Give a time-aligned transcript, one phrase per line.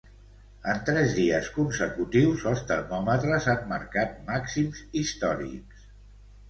[0.71, 5.89] En tres dies consecutius els termòmetres han marcat màxims històrics.